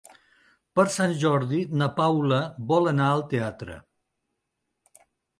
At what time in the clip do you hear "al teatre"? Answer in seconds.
3.17-3.75